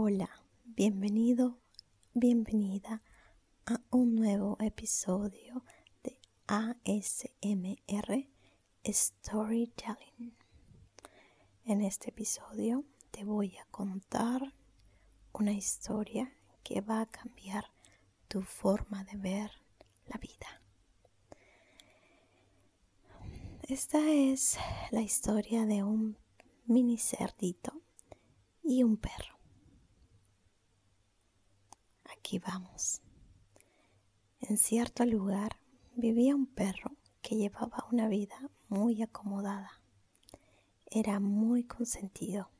Hola, 0.00 0.30
bienvenido, 0.64 1.58
bienvenida 2.14 3.02
a 3.66 3.80
un 3.90 4.14
nuevo 4.14 4.56
episodio 4.60 5.64
de 6.04 6.20
ASMR 6.46 8.28
Storytelling. 8.86 10.36
En 11.64 11.82
este 11.82 12.10
episodio 12.10 12.84
te 13.10 13.24
voy 13.24 13.56
a 13.56 13.64
contar 13.72 14.54
una 15.32 15.50
historia 15.50 16.32
que 16.62 16.80
va 16.80 17.00
a 17.00 17.06
cambiar 17.06 17.64
tu 18.28 18.42
forma 18.42 19.02
de 19.02 19.16
ver 19.16 19.50
la 20.06 20.18
vida. 20.18 20.62
Esta 23.62 23.98
es 24.08 24.58
la 24.92 25.00
historia 25.00 25.66
de 25.66 25.82
un 25.82 26.16
mini 26.66 26.98
cerdito 26.98 27.82
y 28.62 28.84
un 28.84 28.96
perro. 28.96 29.37
Aquí 32.18 32.40
vamos. 32.40 33.00
En 34.40 34.58
cierto 34.58 35.04
lugar 35.06 35.60
vivía 35.94 36.34
un 36.34 36.46
perro 36.46 36.96
que 37.22 37.36
llevaba 37.36 37.86
una 37.92 38.08
vida 38.08 38.50
muy 38.68 39.00
acomodada. 39.02 39.70
Era 40.86 41.20
muy 41.20 41.62
consentido 41.62 42.50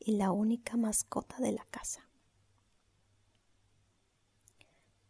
y 0.00 0.16
la 0.16 0.32
única 0.32 0.78
mascota 0.78 1.36
de 1.36 1.52
la 1.52 1.66
casa. 1.66 2.08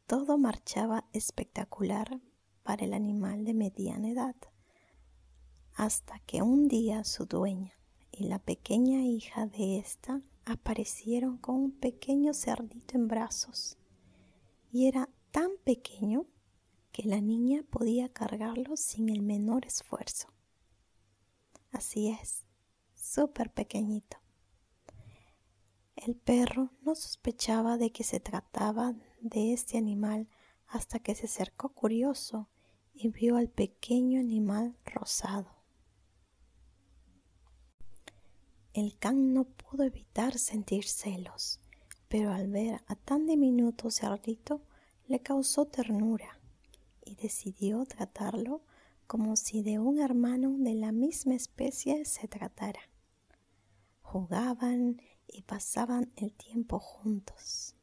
Todo 0.09 0.37
marchaba 0.37 1.05
espectacular 1.13 2.21
para 2.65 2.85
el 2.85 2.93
animal 2.93 3.45
de 3.45 3.55
mediana 3.55 4.11
edad, 4.11 4.37
hasta 5.75 6.19
que 6.27 6.43
un 6.43 6.67
día 6.67 7.05
su 7.05 7.25
dueña 7.25 7.73
y 8.11 8.25
la 8.25 8.41
pequeña 8.41 9.03
hija 9.03 9.47
de 9.47 9.79
ésta 9.79 10.23
aparecieron 10.47 11.37
con 11.37 11.57
un 11.57 11.73
pequeño 11.73 12.33
cerdito 12.33 12.97
en 12.97 13.09
brazos 13.09 13.77
y 14.71 14.87
era 14.87 15.11
tan 15.33 15.51
pequeño 15.65 16.27
que 16.93 17.03
la 17.03 17.21
niña 17.21 17.65
podía 17.69 18.09
cargarlo 18.09 18.77
sin 18.77 19.11
el 19.11 19.23
menor 19.23 19.67
esfuerzo. 19.67 20.29
Así 21.73 22.09
es, 22.09 22.47
súper 22.95 23.53
pequeñito. 23.53 24.19
El 25.97 26.15
perro 26.15 26.71
no 26.83 26.95
sospechaba 26.95 27.77
de 27.77 27.91
que 27.91 28.05
se 28.05 28.21
trataba 28.21 28.95
de 29.21 29.53
este 29.53 29.77
animal 29.77 30.29
hasta 30.69 31.01
que 31.01 31.15
se 31.15 31.27
acercó 31.27 31.71
curioso 31.71 32.49
y 32.95 33.09
vio 33.09 33.37
al 33.37 33.49
pequeño 33.49 34.21
animal 34.21 34.79
rosado. 34.85 35.56
El 38.77 38.99
can 38.99 39.33
no 39.33 39.45
pudo 39.45 39.85
evitar 39.85 40.39
sentir 40.39 40.85
celos 40.85 41.61
pero 42.09 42.33
al 42.33 42.49
ver 42.49 42.83
a 42.87 42.95
tan 42.95 43.27
diminuto 43.27 43.91
cerdito 43.91 44.63
le 45.09 45.21
causó 45.21 45.67
ternura 45.67 46.41
y 47.05 47.15
decidió 47.17 47.85
tratarlo 47.85 48.63
como 49.07 49.37
si 49.37 49.63
de 49.63 49.79
un 49.79 50.01
hermano 50.01 50.57
de 50.59 50.75
la 50.75 50.93
misma 50.93 51.35
especie 51.35 52.05
se 52.05 52.27
tratara. 52.27 52.81
Jugaban 54.03 55.01
y 55.29 55.43
pasaban 55.43 56.13
el 56.17 56.33
tiempo 56.33 56.79
juntos. 56.79 57.77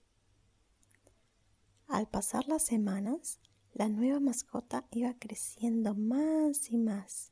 Al 1.87 2.07
pasar 2.07 2.47
las 2.47 2.63
semanas, 2.63 3.39
la 3.73 3.87
nueva 3.87 4.19
mascota 4.19 4.85
iba 4.91 5.13
creciendo 5.17 5.95
más 5.95 6.71
y 6.71 6.77
más, 6.77 7.31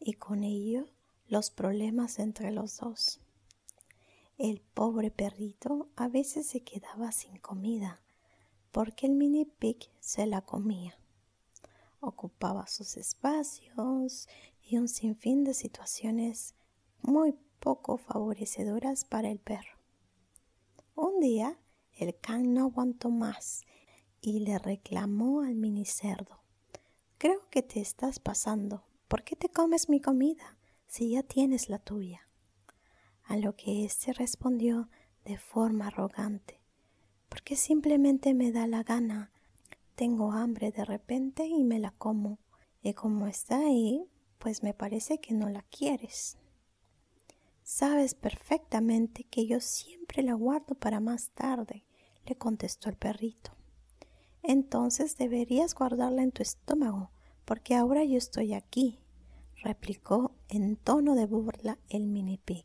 y 0.00 0.14
con 0.14 0.42
ello 0.42 0.86
los 1.28 1.50
problemas 1.50 2.18
entre 2.18 2.50
los 2.50 2.78
dos. 2.78 3.20
El 4.38 4.60
pobre 4.60 5.10
perrito 5.10 5.88
a 5.96 6.08
veces 6.08 6.46
se 6.46 6.60
quedaba 6.60 7.12
sin 7.12 7.38
comida 7.38 8.00
porque 8.72 9.06
el 9.06 9.14
mini 9.14 9.44
pig 9.44 9.90
se 10.00 10.26
la 10.26 10.42
comía. 10.42 10.98
Ocupaba 12.00 12.66
sus 12.66 12.96
espacios 12.96 14.28
y 14.62 14.78
un 14.78 14.88
sinfín 14.88 15.44
de 15.44 15.54
situaciones 15.54 16.54
muy 17.02 17.34
poco 17.58 17.96
favorecedoras 17.96 19.04
para 19.04 19.30
el 19.30 19.38
perro. 19.38 19.78
Un 20.94 21.20
día 21.20 21.58
el 21.96 22.16
can 22.18 22.54
no 22.54 22.66
aguantó 22.66 23.10
más 23.10 23.62
y 24.20 24.40
le 24.40 24.58
reclamó 24.58 25.40
al 25.40 25.56
mini 25.56 25.84
cerdo. 25.84 26.40
Creo 27.18 27.40
que 27.50 27.62
te 27.62 27.80
estás 27.80 28.20
pasando. 28.20 28.84
¿Por 29.08 29.24
qué 29.24 29.34
te 29.34 29.48
comes 29.48 29.88
mi 29.88 30.00
comida 30.00 30.57
si 30.88 31.10
ya 31.10 31.22
tienes 31.22 31.68
la 31.68 31.78
tuya? 31.78 32.28
a 33.28 33.36
lo 33.36 33.54
que 33.54 33.84
éste 33.84 34.12
respondió 34.14 34.88
de 35.24 35.36
forma 35.36 35.88
arrogante, 35.88 36.60
porque 37.28 37.56
simplemente 37.56 38.32
me 38.32 38.52
da 38.52 38.66
la 38.66 38.82
gana. 38.82 39.30
Tengo 39.94 40.32
hambre 40.32 40.72
de 40.72 40.84
repente 40.84 41.46
y 41.46 41.62
me 41.62 41.78
la 41.78 41.90
como, 41.90 42.38
y 42.82 42.94
como 42.94 43.26
está 43.26 43.58
ahí, 43.58 44.08
pues 44.38 44.62
me 44.62 44.72
parece 44.72 45.18
que 45.18 45.34
no 45.34 45.50
la 45.50 45.62
quieres. 45.62 46.38
Sabes 47.62 48.14
perfectamente 48.14 49.24
que 49.24 49.46
yo 49.46 49.60
siempre 49.60 50.22
la 50.22 50.32
guardo 50.32 50.74
para 50.74 50.98
más 50.98 51.28
tarde, 51.32 51.84
le 52.24 52.34
contestó 52.34 52.88
el 52.88 52.96
perrito. 52.96 53.52
Entonces 54.42 55.18
deberías 55.18 55.74
guardarla 55.74 56.22
en 56.22 56.32
tu 56.32 56.42
estómago, 56.42 57.10
porque 57.44 57.74
ahora 57.74 58.04
yo 58.04 58.16
estoy 58.16 58.54
aquí, 58.54 59.00
replicó 59.62 60.32
en 60.48 60.76
tono 60.76 61.14
de 61.14 61.26
burla 61.26 61.78
el 61.88 62.06
mini 62.06 62.38
pig. 62.38 62.64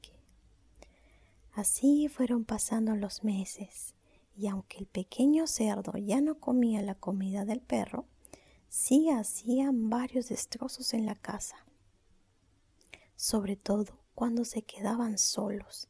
Así 1.54 2.08
fueron 2.08 2.46
pasando 2.46 2.96
los 2.96 3.24
meses, 3.24 3.94
y 4.36 4.48
aunque 4.48 4.80
el 4.80 4.88
pequeño 4.88 5.48
cerdo 5.48 5.94
ya 5.98 6.22
no 6.22 6.40
comía 6.40 6.82
la 6.82 6.96
comida 6.96 7.46
del 7.46 7.62
perro, 7.62 8.06
sí 8.70 9.10
hacían 9.10 9.90
varios 9.90 10.30
destrozos 10.30 10.94
en 10.94 11.06
la 11.06 11.16
casa, 11.16 11.58
sobre 13.16 13.56
todo 13.56 14.00
cuando 14.16 14.46
se 14.46 14.64
quedaban 14.64 15.18
solos. 15.18 15.90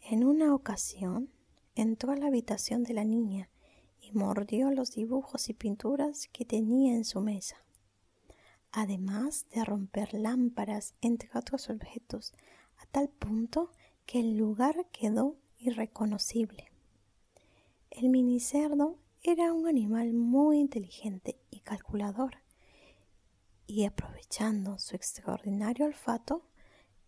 En 0.00 0.24
una 0.24 0.54
ocasión 0.54 1.30
entró 1.74 2.12
a 2.12 2.16
la 2.16 2.26
habitación 2.26 2.82
de 2.82 2.94
la 2.94 3.04
niña 3.04 3.48
y 4.00 4.12
mordió 4.12 4.70
los 4.70 4.92
dibujos 4.92 5.48
y 5.48 5.54
pinturas 5.54 6.28
que 6.32 6.44
tenía 6.44 6.94
en 6.94 7.04
su 7.04 7.20
mesa, 7.20 7.56
además 8.76 9.46
de 9.54 9.64
romper 9.64 10.12
lámparas, 10.12 10.92
entre 11.00 11.30
otros 11.34 11.70
objetos, 11.70 12.34
a 12.76 12.84
tal 12.84 13.08
punto 13.08 13.72
que 14.04 14.20
el 14.20 14.36
lugar 14.36 14.86
quedó 14.92 15.38
irreconocible. 15.58 16.70
El 17.90 18.10
minicerdo 18.10 18.98
era 19.22 19.54
un 19.54 19.66
animal 19.66 20.12
muy 20.12 20.58
inteligente 20.58 21.40
y 21.50 21.60
calculador, 21.60 22.42
y 23.66 23.86
aprovechando 23.86 24.78
su 24.78 24.94
extraordinario 24.94 25.86
olfato, 25.86 26.42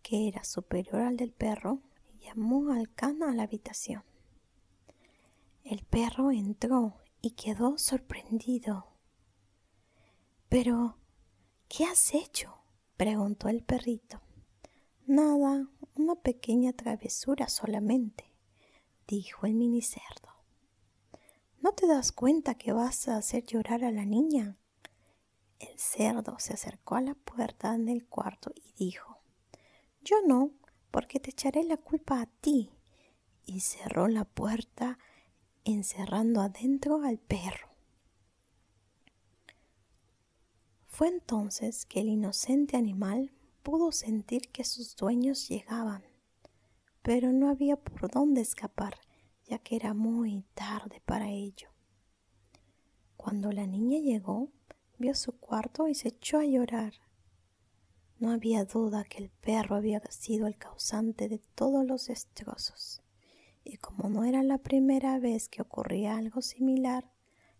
que 0.01 0.27
era 0.27 0.43
superior 0.43 1.01
al 1.01 1.17
del 1.17 1.33
perro, 1.33 1.83
llamó 2.19 2.71
al 2.71 2.91
can 2.95 3.21
a 3.21 3.31
la 3.31 3.43
habitación. 3.43 4.03
El 5.63 5.83
perro 5.83 6.31
entró 6.31 6.97
y 7.21 7.35
quedó 7.35 7.77
sorprendido. 7.77 8.87
Pero, 10.49 10.98
¿qué 11.69 11.85
has 11.85 12.13
hecho? 12.13 12.57
preguntó 12.97 13.47
el 13.47 13.63
perrito. 13.63 14.19
Nada, 15.05 15.69
una 15.95 16.15
pequeña 16.15 16.73
travesura 16.73 17.47
solamente, 17.47 18.25
dijo 19.07 19.45
el 19.45 19.53
minicerdo. 19.53 20.29
¿No 21.61 21.71
te 21.73 21.87
das 21.87 22.11
cuenta 22.11 22.55
que 22.55 22.73
vas 22.73 23.07
a 23.07 23.17
hacer 23.17 23.45
llorar 23.45 23.83
a 23.83 23.91
la 23.91 24.05
niña? 24.05 24.57
El 25.59 25.77
cerdo 25.77 26.37
se 26.39 26.53
acercó 26.53 26.95
a 26.95 27.01
la 27.01 27.15
puerta 27.15 27.77
del 27.77 28.07
cuarto 28.07 28.51
y 28.55 28.73
dijo, 28.73 29.21
Yo 30.01 30.17
no, 30.25 30.51
porque 30.91 31.19
te 31.19 31.31
echaré 31.31 31.63
la 31.63 31.77
culpa 31.77 32.21
a 32.21 32.25
ti. 32.25 32.71
Y 33.45 33.61
cerró 33.61 34.07
la 34.07 34.25
puerta 34.25 34.99
encerrando 35.63 36.41
adentro 36.41 37.01
al 37.03 37.17
perro. 37.17 37.68
Fue 40.99 41.07
entonces 41.07 41.85
que 41.85 42.01
el 42.01 42.09
inocente 42.09 42.75
animal 42.75 43.31
pudo 43.63 43.93
sentir 43.93 44.49
que 44.49 44.65
sus 44.65 44.97
dueños 44.97 45.47
llegaban, 45.47 46.03
pero 47.01 47.31
no 47.31 47.47
había 47.47 47.77
por 47.77 48.11
dónde 48.11 48.41
escapar 48.41 48.95
ya 49.45 49.59
que 49.59 49.77
era 49.77 49.93
muy 49.93 50.43
tarde 50.55 51.01
para 51.05 51.29
ello. 51.29 51.69
Cuando 53.15 53.53
la 53.53 53.65
niña 53.65 53.99
llegó, 53.99 54.49
vio 54.97 55.15
su 55.15 55.31
cuarto 55.39 55.87
y 55.87 55.95
se 55.95 56.09
echó 56.09 56.37
a 56.37 56.43
llorar. 56.43 56.91
No 58.17 58.31
había 58.31 58.65
duda 58.65 59.05
que 59.05 59.19
el 59.19 59.29
perro 59.29 59.77
había 59.77 60.01
sido 60.09 60.47
el 60.47 60.57
causante 60.57 61.29
de 61.29 61.39
todos 61.55 61.85
los 61.85 62.07
destrozos, 62.07 63.01
y 63.63 63.77
como 63.77 64.09
no 64.09 64.25
era 64.25 64.43
la 64.43 64.57
primera 64.57 65.17
vez 65.17 65.47
que 65.47 65.61
ocurría 65.61 66.17
algo 66.17 66.41
similar, 66.41 67.09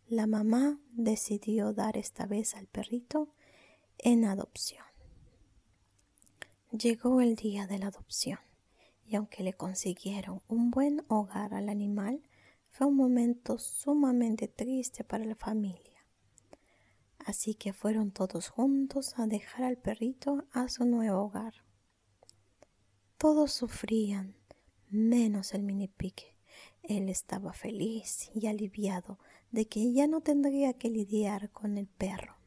la 0.10 0.26
mamá 0.26 0.80
decidió 0.92 1.72
dar 1.72 1.96
esta 1.96 2.26
vez 2.26 2.56
al 2.56 2.66
perrito 2.66 3.30
en 4.00 4.26
adopción. 4.26 4.84
Llegó 6.72 7.22
el 7.22 7.36
día 7.36 7.68
de 7.68 7.78
la 7.78 7.88
adopción 7.88 8.40
y 9.06 9.16
aunque 9.16 9.44
le 9.44 9.54
consiguieron 9.54 10.42
un 10.48 10.72
buen 10.72 11.04
hogar 11.10 11.54
al 11.54 11.70
animal, 11.70 12.24
fue 12.72 12.88
un 12.88 12.96
momento 12.96 13.60
sumamente 13.60 14.48
triste 14.48 15.04
para 15.04 15.26
la 15.26 15.36
familia. 15.36 16.06
Así 17.20 17.54
que 17.54 17.72
fueron 17.72 18.12
todos 18.12 18.50
juntos 18.50 19.14
a 19.18 19.28
dejar 19.28 19.64
al 19.64 19.78
perrito 19.78 20.46
a 20.52 20.70
su 20.70 20.86
nuevo 20.86 21.22
hogar. 21.22 21.54
Todos 23.20 23.52
sufrían, 23.52 24.36
menos 24.90 25.54
el 25.54 25.62
mini 25.62 25.88
pique. 25.88 26.39
Él 26.84 27.10
estaba 27.10 27.54
feliz 27.54 28.30
y 28.34 28.48
aliviado 28.48 29.20
de 29.52 29.68
que 29.68 29.94
ya 29.94 30.08
no 30.08 30.22
tendría 30.22 30.74
que 30.74 30.90
lidiar 30.90 31.52
con 31.52 31.78
el 31.78 31.88
perro. 31.88 32.38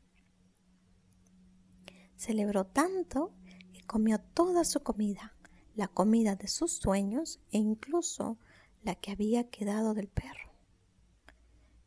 Celebró 2.16 2.66
tanto 2.66 3.32
que 3.72 3.82
comió 3.82 4.20
toda 4.20 4.64
su 4.64 4.82
comida 4.82 5.34
la 5.74 5.88
comida 5.88 6.36
de 6.36 6.48
sus 6.48 6.72
sueños 6.72 7.40
e 7.50 7.58
incluso 7.58 8.38
la 8.82 8.94
que 8.94 9.10
había 9.10 9.48
quedado 9.48 9.94
del 9.94 10.08
perro. 10.08 10.52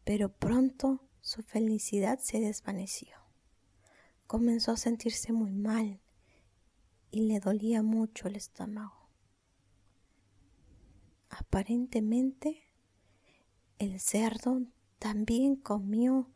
Pero 0.04 0.30
pronto 0.30 1.02
su 1.22 1.44
felicidad 1.44 2.20
se 2.20 2.40
desvaneció. 2.40 3.16
Comenzó 4.28 4.72
a 4.72 4.78
sentirse 4.78 5.34
muy 5.34 5.52
mal 5.52 6.02
y 7.12 7.22
le 7.22 7.40
dolía 7.40 7.84
mucho 7.84 8.28
el 8.28 8.36
estómago. 8.36 9.05
Aparentemente, 11.38 12.64
el 13.78 14.00
cerdo 14.00 14.62
también 15.00 15.56
comió 15.56 16.30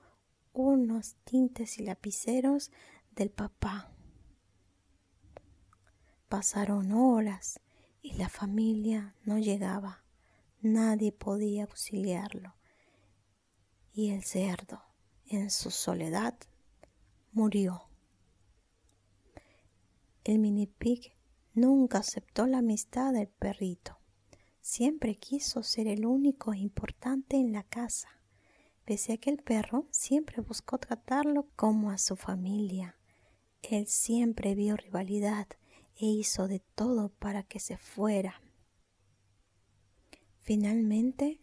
unos 0.53 1.15
tintes 1.23 1.79
y 1.79 1.83
lapiceros 1.83 2.71
del 3.15 3.29
papá 3.29 3.93
Pasaron 6.29 6.91
horas 6.91 7.59
y 8.03 8.13
la 8.13 8.29
familia 8.29 9.15
no 9.23 9.39
llegaba. 9.39 10.03
Nadie 10.61 11.11
podía 11.11 11.63
auxiliarlo. 11.63 12.53
Y 13.93 14.11
el 14.11 14.23
cerdo, 14.23 14.83
en 15.25 15.49
su 15.49 15.71
soledad, 15.71 16.35
murió. 17.31 17.89
El 20.23 20.37
mini 20.37 20.67
pig 20.67 21.13
nunca 21.55 21.97
aceptó 21.97 22.45
la 22.45 22.59
amistad 22.59 23.11
del 23.11 23.27
perrito. 23.27 23.98
Siempre 24.71 25.15
quiso 25.15 25.63
ser 25.63 25.87
el 25.87 26.05
único 26.05 26.53
importante 26.53 27.37
en 27.37 27.53
la 27.53 27.63
casa, 27.63 28.07
pese 28.85 29.13
a 29.13 29.17
que 29.17 29.31
el 29.31 29.39
perro 29.39 29.87
siempre 29.89 30.43
buscó 30.43 30.77
tratarlo 30.77 31.47
como 31.55 31.89
a 31.89 31.97
su 31.97 32.15
familia. 32.15 32.95
Él 33.63 33.87
siempre 33.87 34.53
vio 34.53 34.77
rivalidad 34.77 35.47
e 35.95 36.05
hizo 36.05 36.47
de 36.47 36.59
todo 36.59 37.09
para 37.09 37.41
que 37.41 37.59
se 37.59 37.77
fuera. 37.77 38.43
Finalmente, 40.37 41.41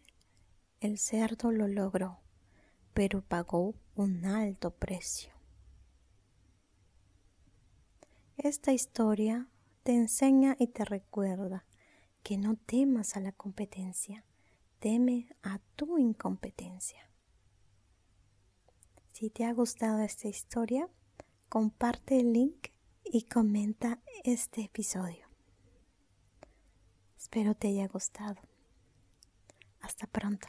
el 0.78 0.96
cerdo 0.96 1.50
lo 1.50 1.66
logró, 1.66 2.20
pero 2.94 3.22
pagó 3.22 3.74
un 3.96 4.24
alto 4.24 4.70
precio. 4.70 5.32
Esta 8.36 8.72
historia 8.72 9.48
te 9.82 9.96
enseña 9.96 10.54
y 10.60 10.68
te 10.68 10.84
recuerda 10.84 11.65
que 12.26 12.38
no 12.38 12.56
temas 12.56 13.16
a 13.16 13.20
la 13.20 13.30
competencia, 13.30 14.24
teme 14.80 15.28
a 15.44 15.60
tu 15.76 15.96
incompetencia. 15.96 17.08
Si 19.12 19.30
te 19.30 19.44
ha 19.44 19.52
gustado 19.52 20.00
esta 20.00 20.26
historia, 20.26 20.88
comparte 21.48 22.18
el 22.18 22.32
link 22.32 22.70
y 23.04 23.26
comenta 23.26 24.00
este 24.24 24.62
episodio. 24.62 25.28
Espero 27.16 27.54
te 27.54 27.68
haya 27.68 27.86
gustado. 27.86 28.40
Hasta 29.80 30.08
pronto. 30.08 30.48